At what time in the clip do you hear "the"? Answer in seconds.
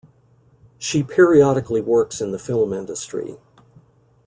2.31-2.39